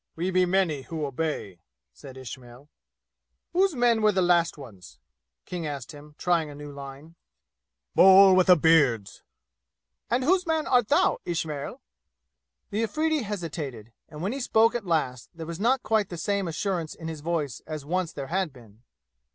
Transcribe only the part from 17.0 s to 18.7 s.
his voice as once there had